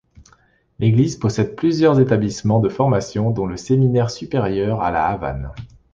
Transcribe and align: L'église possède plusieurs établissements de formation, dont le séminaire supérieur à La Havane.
L'église 0.79 1.15
possède 1.15 1.55
plusieurs 1.55 1.99
établissements 1.99 2.59
de 2.59 2.69
formation, 2.69 3.29
dont 3.29 3.45
le 3.45 3.55
séminaire 3.55 4.09
supérieur 4.09 4.81
à 4.81 4.89
La 4.89 5.05
Havane. 5.05 5.51